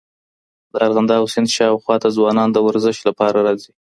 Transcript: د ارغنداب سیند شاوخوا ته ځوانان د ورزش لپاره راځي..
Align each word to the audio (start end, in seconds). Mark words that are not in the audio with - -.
د 0.71 0.73
ارغنداب 0.85 1.23
سیند 1.33 1.49
شاوخوا 1.55 1.95
ته 2.03 2.07
ځوانان 2.17 2.49
د 2.51 2.57
ورزش 2.67 2.97
لپاره 3.07 3.37
راځي.. 3.47 3.71